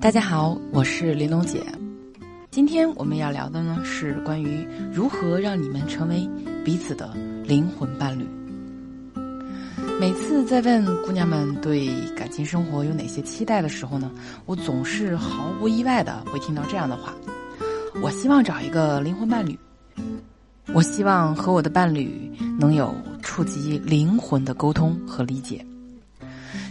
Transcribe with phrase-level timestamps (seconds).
[0.00, 1.62] 大家好，我是玲珑姐。
[2.50, 6.28] 今天我们要聊的呢是关于如何让你们成为
[6.64, 7.12] 彼此的
[7.44, 8.26] 灵魂伴侣。
[10.00, 14.10] 每次在问姑娘们对感情生活有哪些期待的时候呢，
[14.46, 17.14] 我总是毫不意外的会听到这样的话：
[18.02, 19.58] 我希望找一个灵魂伴侣，
[20.72, 25.64] 我希望和我的伴侣能有触及灵魂的沟通和理解。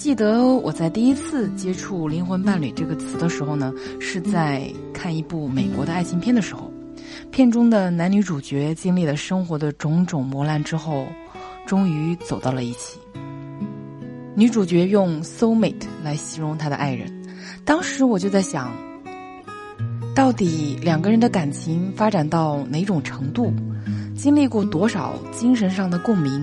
[0.00, 3.70] 记得我在第一次接触“灵魂伴侣”这个词的时候呢，
[4.00, 6.72] 是在看一部美国的爱情片的时候。
[7.30, 11.06] 片中的男女主角经历了生活的种种磨难之后，
[11.66, 12.98] 终于走到了一起。
[14.34, 17.12] 女主角用 “soul mate” 来形容她的爱人。
[17.66, 18.72] 当时我就在想，
[20.14, 23.52] 到底两个人的感情发展到哪种程度，
[24.16, 26.42] 经历过多少精神上的共鸣，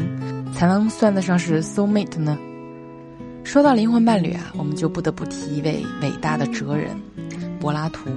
[0.53, 2.37] 才能算得上是 “soul mate” 呢？
[3.47, 6.89] 说到灵魂伴侣啊，我们就不得不提一位伟大的哲人——
[7.61, 8.09] 柏拉图。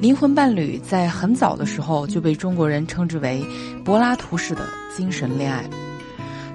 [0.00, 3.44] 灵魂伴侣在很早的时候就被中国人称之为
[3.84, 4.62] 柏拉图式的
[4.96, 5.68] 精神恋爱，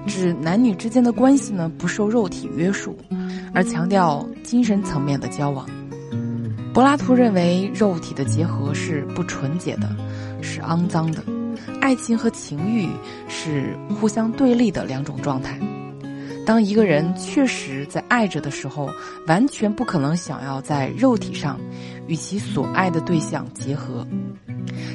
[0.08, 2.98] 指男女之间的关系呢不受肉体约束，
[3.54, 5.64] 而强调精神层面的交往。
[6.74, 9.96] 柏拉图认为肉体的结合是不纯洁的，
[10.42, 11.24] 是肮脏的，
[11.80, 12.90] 爱情和情欲
[13.28, 15.60] 是互相对立的两种状态。
[16.46, 18.90] 当一个人确实在爱着的时候，
[19.28, 21.60] 完全不可能想要在肉体上
[22.08, 24.06] 与其所爱的对象结合。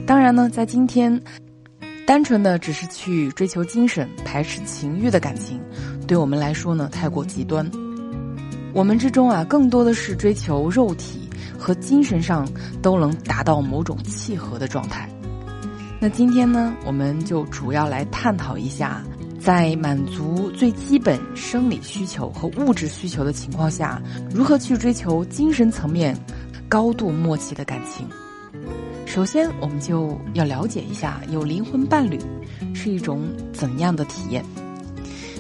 [0.07, 1.21] 当然呢，在今天，
[2.07, 5.59] 单纯的只是去追求精神、排斥情欲的感情，
[6.07, 7.69] 对我们来说呢太过极端。
[8.75, 12.47] 我们之中啊，更多的是追求肉体和精神上
[12.83, 15.09] 都能达到某种契合的状态。
[15.99, 19.03] 那今天呢，我们就主要来探讨一下。
[19.39, 24.03] 在满足最基本生理需求和物质需求的情况下，
[24.35, 26.17] 如何去追求精神层面
[26.69, 28.07] 高度默契的感情？
[29.07, 32.19] 首先，我们就要了解一下有灵魂伴侣
[32.75, 33.23] 是一种
[33.53, 34.45] 怎样的体验。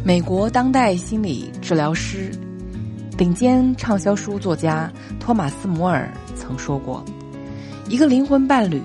[0.04, 2.30] 美国当代心理治疗师、
[3.16, 7.04] 顶尖畅销书作家托马斯·摩尔曾说过
[7.90, 8.80] ：“一个灵魂伴侣。”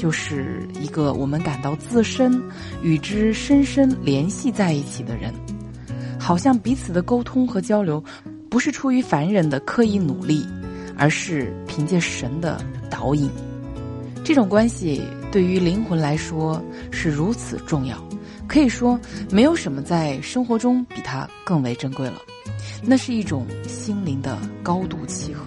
[0.00, 2.42] 就是一个我们感到自身
[2.82, 5.30] 与之深深联系在一起的人，
[6.18, 8.02] 好像彼此的沟通和交流，
[8.48, 10.42] 不是出于凡人的刻意努力，
[10.96, 13.30] 而是凭借神的导引。
[14.24, 18.02] 这种关系对于灵魂来说是如此重要，
[18.48, 18.98] 可以说
[19.30, 22.22] 没有什么在生活中比它更为珍贵了。
[22.82, 25.44] 那是一种心灵的高度契合。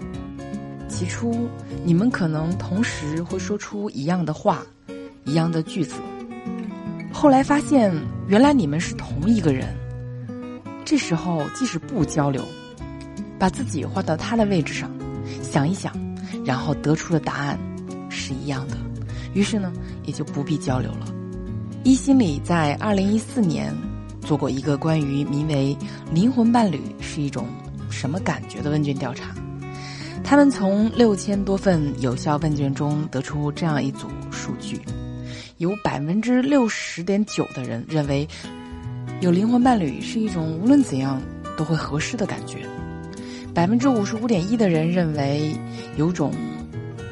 [0.88, 1.50] 起初，
[1.86, 4.64] 你们可能同时会说出一样的话，
[5.26, 5.96] 一样的句子。
[7.12, 7.94] 后来发现，
[8.28, 9.68] 原来你们是同一个人。
[10.86, 12.44] 这时候，即使不交流，
[13.38, 14.90] 把自己换到他的位置上，
[15.42, 15.94] 想一想，
[16.46, 17.60] 然后得出的答案
[18.10, 18.78] 是一样的。
[19.34, 19.72] 于是呢，
[20.06, 21.08] 也就不必交流了。
[21.84, 23.76] 一心理在二零一四年
[24.22, 25.78] 做过一个关于名为
[26.14, 27.46] “灵魂伴侣是一种
[27.90, 29.36] 什么感觉”的问卷调查。
[30.34, 34.82] 他们从六千多份有效问卷中得出这样一组数据：
[35.60, 38.28] 有百分之六十点九的人认为
[39.22, 41.22] 有灵魂伴侣是一种无论怎样
[41.56, 42.58] 都会合适的感觉；
[43.54, 45.56] 百分之五十五点一的人认为
[45.98, 46.34] 有种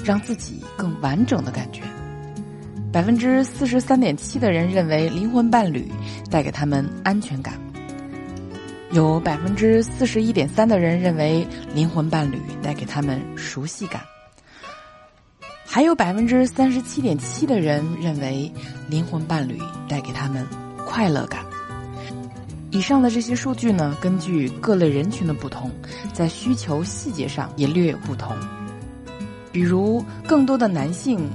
[0.03, 1.84] 让自己更完整的感觉；
[2.92, 5.88] 百分之四十三点七的人认为灵魂伴侣
[6.32, 7.53] 带给他们安全感。
[8.91, 14.02] 有百分之四十一点三的人认为灵魂伴侣带给他们熟悉感，
[15.66, 18.52] 还有百分之三十七点七的人认为
[18.90, 19.57] 灵魂伴侣
[19.88, 20.46] 带给他们
[20.85, 21.46] 快乐感。
[22.69, 25.72] 以上的这些数据呢，根据各类人群的不同，
[26.12, 28.35] 在需求细节上也略有不同。
[29.53, 31.29] 比如，更多的男性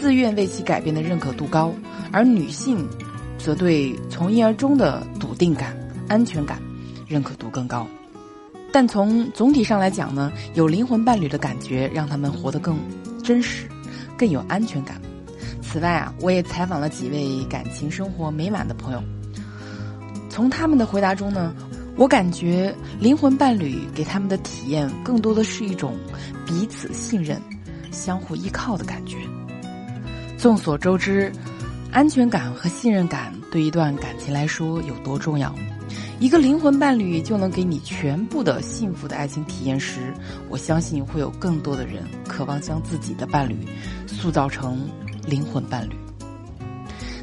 [0.00, 1.74] 自愿为其改变的认可度高，
[2.10, 2.88] 而女性
[3.38, 5.76] 则对从一而终的笃定感、
[6.08, 6.58] 安全感。
[7.06, 7.86] 认可度更高，
[8.72, 12.78] 但从总体上来讲呢，有灵魂伴侣的感觉让他们活得更
[13.22, 13.68] 真实，
[14.18, 15.00] 更有安全感。
[15.62, 19.02] 此外啊，我也采访了几位感情生活美满的朋友，
[20.28, 21.54] 从他们的回答中呢，
[21.96, 25.96] 我感觉灵魂伴侣给他们的体验更多的是一种
[26.46, 27.40] 彼此信任、
[27.90, 29.18] 相互依靠的感觉。
[30.38, 31.32] 众所周知，
[31.92, 35.54] 安全感和信任感对一段感情来说有多重要。
[36.18, 40.14] 一个灵魂伴侣就能给你全部的幸福的爱情体验时，
[40.48, 43.56] 我相信会有更多的人渴望将自己的伴侣
[44.06, 44.88] 塑造成
[45.26, 45.94] 灵魂伴侣。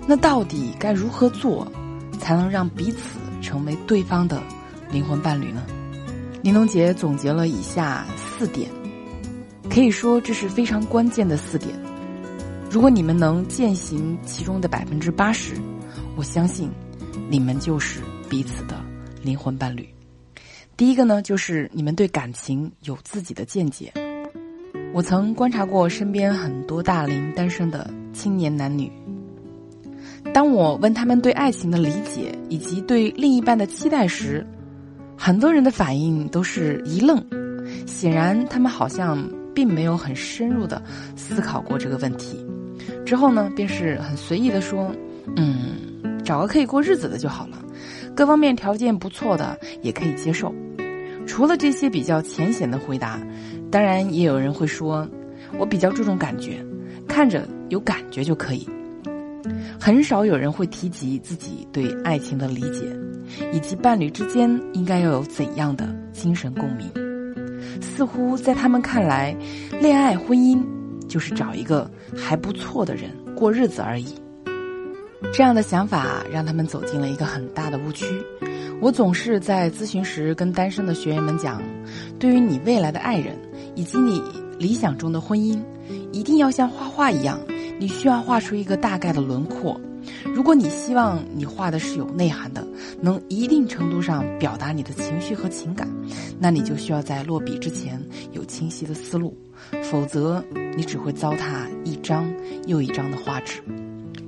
[0.06, 1.68] 那到底该如何做，
[2.20, 4.42] 才能让彼此成为对方的
[4.92, 5.64] 灵魂伴侣呢？
[6.44, 8.70] 林龙杰总结了以下四点：
[9.70, 11.74] 可以说这是非常关键的四点。
[12.70, 15.56] 如果你们能践行其中的百分之八十，
[16.15, 16.69] 我相信
[17.30, 18.75] 你们就是彼此的
[19.24, 19.88] 灵魂伴侣。
[20.77, 23.92] 第一个呢，就是你们对感情有自己的见解。
[24.94, 28.92] 我曾观察过身边很多大龄单身的青年男女，
[30.33, 34.45] 当我问他们对爱情的理解以及对另一半的期待时，
[35.18, 37.24] 很多人的反应都是一愣，
[37.88, 40.81] 显然他们好像并没有很深入的
[41.15, 42.38] 思考过这个问题。
[43.06, 44.92] 之后呢，便是很随意的说
[45.36, 45.77] ：“嗯，
[46.24, 47.58] 找个可以过日子的就好了，
[48.16, 50.54] 各方面条件不错的也可以接受。”
[51.28, 53.22] 除了这些比较浅显的回答，
[53.72, 55.08] 当然也有人会说
[55.58, 56.64] ：“我比较注重感觉，
[57.08, 58.68] 看着有感觉就可以。”
[59.80, 62.86] 很少有人会提及自己对爱情的理解，
[63.52, 66.90] 以及伴侣之间应该要有怎样的精神共鸣。
[67.81, 69.36] 似乎在他们看来，
[69.81, 70.62] 恋爱婚姻。
[71.10, 74.16] 就是找一个还不错的人过日子而已。
[75.31, 78.06] 这样的想法让他们走进了一个很大的误区。
[78.81, 81.62] 我总是在咨询时跟单身的学员们讲：，
[82.20, 83.38] 对于你未来的爱人
[83.75, 84.22] 以及你
[84.60, 85.58] 理想中的婚姻，
[86.12, 87.40] 一定要像画画一样，
[87.80, 89.80] 你需要画出一个大概的轮廓。
[90.36, 92.66] 如果你希望你画的是有内涵的，
[93.00, 95.88] 能一定程度上表达你的情绪和情感，
[96.38, 98.02] 那你就需要在落笔之前
[98.34, 99.36] 有清晰的思路，
[99.81, 100.44] 否则
[100.75, 102.30] 你只会糟蹋一张
[102.68, 103.62] 又一张的画纸。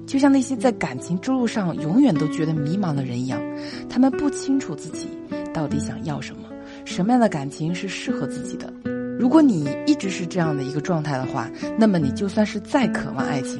[0.06, 3.42] 就像那些在感情之路上永远都觉得迷茫的人一样，
[3.90, 5.08] 他们不清楚自己
[5.54, 6.50] 到底想要什么，
[6.86, 8.72] 什么样的感情是适合自己的。
[9.18, 13.60] 如果你一直是这样的一个状态的话，那么你就算是再渴望爱情，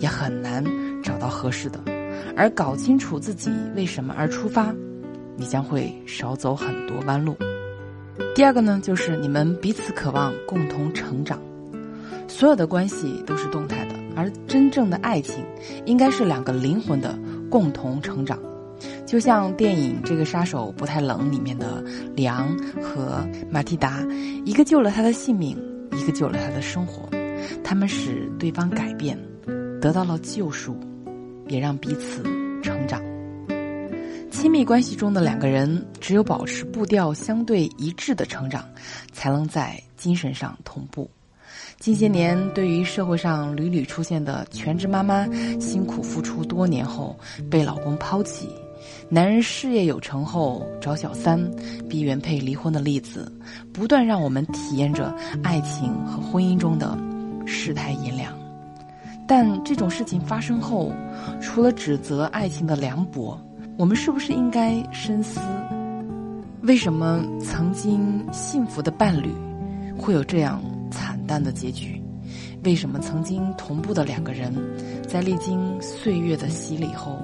[0.00, 0.64] 也很难。
[1.02, 1.78] 找到合适的，
[2.34, 4.74] 而搞清楚自己为什么而出发，
[5.36, 7.36] 你将会少走很多弯路。
[8.34, 11.38] 第二个呢，就是你们彼此渴望共同成长。
[12.26, 15.44] 所有的关系都是动态的，而真正的爱情
[15.86, 17.18] 应该是两个灵魂的
[17.50, 18.38] 共同成长。
[19.06, 21.82] 就像电影《这个杀手不太冷》里面的
[22.14, 24.04] 梁和马蒂达，
[24.44, 25.56] 一个救了他的性命，
[25.92, 27.08] 一个救了他的生活，
[27.62, 29.18] 他们使对方改变，
[29.80, 30.76] 得到了救赎。
[31.46, 32.22] 也让彼此
[32.62, 33.02] 成长。
[34.30, 38.66] 亲密关系中的两个人，只有保持步调相对一致的成长，
[39.12, 41.06] 才能在精神上同步。
[41.84, 45.28] 近些年，对于社会上屡屡出现的全职妈妈
[45.60, 47.14] 辛苦付出多年后
[47.50, 48.48] 被老公抛弃，
[49.10, 51.38] 男人事业有成后找小三、
[51.86, 53.30] 逼原配离婚的例子，
[53.70, 56.96] 不断让我们体验着爱情和婚姻中的
[57.44, 58.32] 世态炎凉。
[59.28, 60.90] 但这种事情发生后，
[61.38, 63.38] 除了指责爱情的凉薄，
[63.76, 65.38] 我们是不是应该深思，
[66.62, 69.30] 为什么曾经幸福的伴侣
[69.98, 70.62] 会有这样
[71.26, 72.00] 淡的结局？
[72.64, 74.52] 为什么曾经同步的两个人，
[75.06, 77.18] 在历经岁月的洗礼后，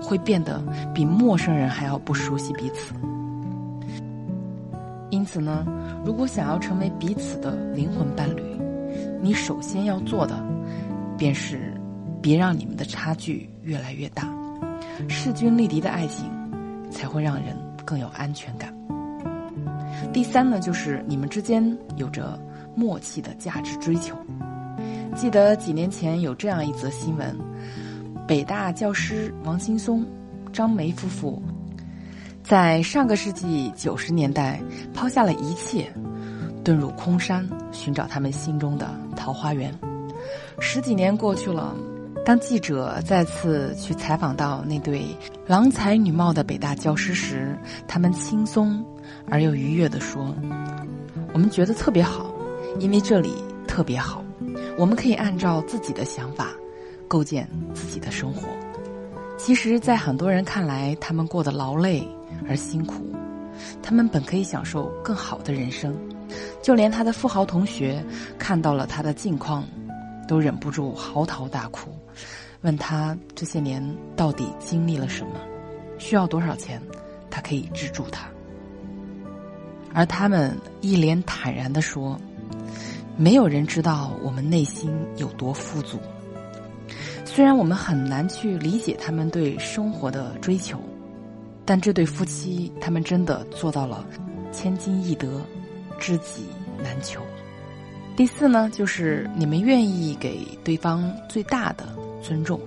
[0.00, 0.62] 会变得
[0.94, 2.94] 比陌生人还要不熟悉彼此？
[5.10, 5.66] 因此呢，
[6.04, 8.42] 如果想要成为彼此的灵魂伴侣，
[9.20, 10.42] 你首先要做的。
[11.16, 11.72] 便是，
[12.20, 14.28] 别让你们的差距越来越大，
[15.08, 16.28] 势均力敌的爱情
[16.90, 18.74] 才会让人更有安全感。
[20.12, 21.64] 第三呢，就是你们之间
[21.96, 22.38] 有着
[22.74, 24.16] 默契的价值追求。
[25.14, 27.36] 记得几年前有这样一则新闻：
[28.26, 30.04] 北大教师王劲松、
[30.52, 31.40] 张梅夫妇，
[32.42, 34.60] 在上个世纪九十年代
[34.92, 35.88] 抛下了一切，
[36.64, 39.72] 遁入空山，寻找他们心中的桃花源。
[40.58, 41.74] 十几年过去了，
[42.24, 45.04] 当记者再次去采访到那对
[45.46, 48.84] 郎才女貌的北大教师时，他们轻松
[49.30, 50.34] 而又愉悦地说
[51.32, 52.33] ：“我们觉得特别好，
[52.78, 53.34] 因为这里
[53.66, 54.24] 特别好，
[54.76, 56.52] 我们可以按照自己的想法
[57.08, 58.48] 构建自己的生活。”
[59.38, 62.06] 其实，在很多人看来，他们过得劳累
[62.48, 63.12] 而辛苦，
[63.82, 65.94] 他们本可以享受更好的人生。
[66.62, 68.02] 就连他的富豪同学
[68.38, 69.64] 看到了他的境况。
[70.26, 71.90] 都忍不住嚎啕大哭，
[72.62, 75.32] 问他这些年到底经历了什么，
[75.98, 76.80] 需要多少钱，
[77.28, 78.26] 他可以资助他。
[79.92, 82.18] 而他们一脸坦然地说
[83.16, 85.98] ：“没有人知道我们内心有多富足。
[87.24, 90.78] 虽然我们很难去理解他们对生活的追求，
[91.64, 94.06] 但这对夫妻他们真的做到了
[94.52, 95.40] 千金易得，
[95.98, 96.44] 知己
[96.82, 97.20] 难求。”
[98.16, 101.84] 第四呢，就是你们愿意给对方最大的
[102.22, 102.60] 尊重。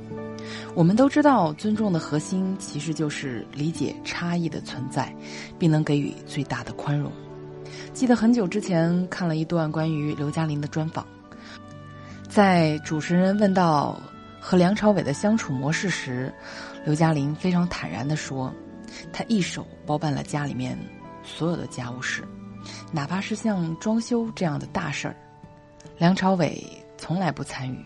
[0.74, 5.14] 我们都知道，尊重的核心其实就是理解差异的存在，
[5.58, 7.12] 并能给予最大的宽容。
[7.94, 11.06] 记得很久之前看了一段关于刘嘉玲的专访，
[12.30, 14.00] 在主持人问到
[14.40, 16.32] 和梁朝伟的相处模式时，
[16.86, 18.54] 刘嘉玲非常坦然地说
[19.12, 20.78] ：“她一手包办了家里面
[21.24, 22.24] 所有的家务事，
[22.92, 25.16] 哪怕是像装修这样的大事儿，
[25.98, 26.64] 梁朝伟
[26.98, 27.84] 从来不参与。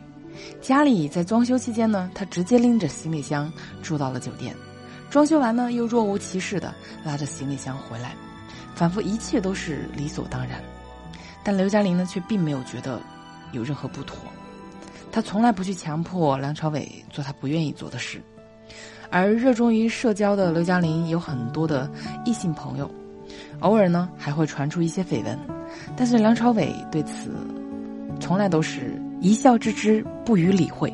[0.62, 4.56] 家里在装修期间呢，他直接拎着行李箱住到了酒店，
[5.10, 6.74] 装修完呢又若无其事的
[7.04, 8.16] 拉着行李箱回来。”
[8.76, 10.62] 仿佛一切都是理所当然，
[11.44, 13.00] 但刘嘉玲呢却并没有觉得
[13.52, 14.18] 有任何不妥。
[15.12, 18.22] 她从来不去强迫梁朝伟做他不愿意做的事，
[19.10, 21.92] 而热衷于社交的刘嘉玲有很多的
[22.26, 22.90] 异性朋友，
[23.60, 25.38] 偶尔呢还会传出一些绯闻，
[25.98, 27.30] 但是梁朝伟对此
[28.20, 30.92] 从来都是一笑置之，不予理会。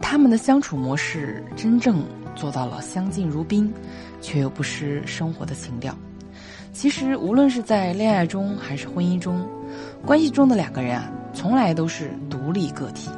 [0.00, 2.04] 他们的相处模式真正
[2.36, 3.74] 做到了相敬如宾，
[4.20, 5.92] 却又不失生活的情调。
[6.72, 9.44] 其实，无论是在恋爱中还是婚姻中，
[10.06, 13.10] 关系中的两个人啊，从来都是独立个体，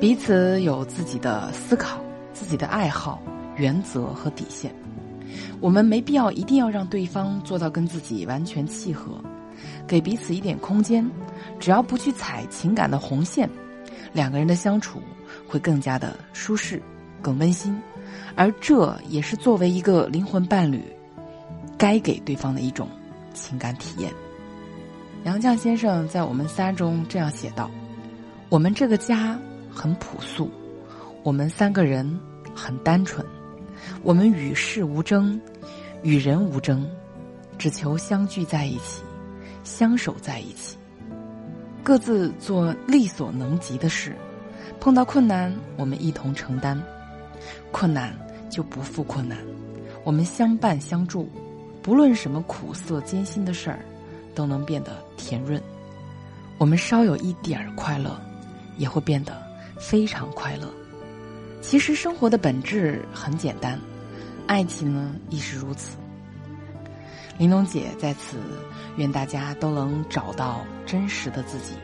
[0.00, 2.00] 彼此有自己的思考、
[2.32, 3.22] 自己的爱好、
[3.56, 4.74] 原则和底线。
[5.60, 9.12] 我们没必要一定要让对方做到跟自己完全契合，
[9.86, 11.08] 给彼此一点空间，
[11.60, 13.48] 只要不去踩情感的红线，
[14.12, 15.00] 两个人的相处
[15.46, 16.82] 会更加的舒适、
[17.22, 17.78] 更温馨，
[18.34, 20.82] 而这也是作为一个灵魂伴侣。
[21.80, 22.86] 该给对方的一种
[23.32, 24.12] 情感体验。
[25.24, 27.70] 杨绛先生在《我们仨》中这样写道
[28.50, 29.38] ：“我们这个家
[29.72, 30.50] 很朴素，
[31.22, 32.20] 我们三个人
[32.54, 33.24] 很单纯，
[34.02, 35.40] 我们与世无争，
[36.02, 36.86] 与人无争，
[37.56, 39.02] 只求相聚在一起，
[39.64, 40.76] 相守在一起，
[41.82, 44.14] 各自做力所能及的事。
[44.80, 46.76] 碰到困难，我们一同承担；
[47.72, 48.14] 困难
[48.50, 49.38] 就不负困难，
[50.04, 51.26] 我们相伴相助。”
[51.82, 53.80] 不论什么苦涩艰辛的事儿，
[54.34, 55.60] 都能变得甜润。
[56.58, 58.20] 我们稍有一点儿快乐，
[58.76, 59.42] 也会变得
[59.78, 60.68] 非常快乐。
[61.62, 63.78] 其实生活的本质很简单，
[64.46, 65.96] 爱情呢亦是如此。
[67.38, 68.36] 玲珑姐在此
[68.96, 71.74] 愿大家都能找到真实的自己，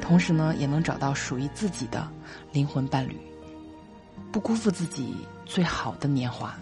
[0.00, 2.08] 同时呢也能找到属于自己的
[2.50, 3.16] 灵魂伴侣，
[4.32, 5.14] 不辜负自己
[5.46, 6.58] 最好的年华。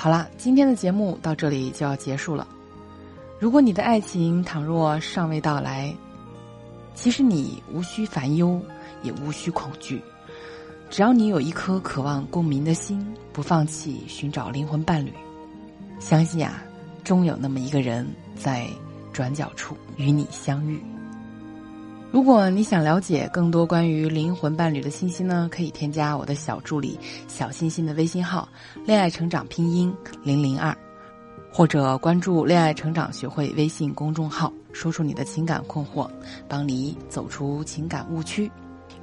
[0.00, 2.46] 好了，今天的节目到这里就要结束了。
[3.40, 5.92] 如果你的爱情倘若尚未到来，
[6.94, 8.62] 其实你无需烦忧，
[9.02, 10.00] 也无需恐惧。
[10.88, 15.12] 只要你有一颗渴望共鸣的心，不放弃寻找灵魂伴侣，
[15.98, 16.62] 相信啊，
[17.02, 18.68] 终有那么一个人在
[19.12, 20.80] 转角处与你相遇。
[22.10, 26.98] 如果你想了解更多关于灵魂伴侣的信息呢，可以添加我的小助理
[27.28, 28.48] 小星星的微信号
[28.86, 30.76] “恋爱成长拼音零零二”，
[31.52, 36.10] 或者关注“恋爱成长学会”微信公众号，说出你的情感困惑，
[36.48, 38.50] 帮你走出情感误区。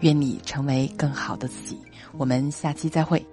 [0.02, 1.78] 愿你成为更好的自己。
[2.18, 3.24] 我们下期再会。